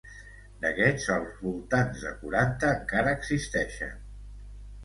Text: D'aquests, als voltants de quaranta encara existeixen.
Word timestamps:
D'aquests, 0.63 1.05
als 1.15 1.35
voltants 1.41 2.05
de 2.07 2.15
quaranta 2.23 2.73
encara 2.79 3.15
existeixen. 3.21 3.97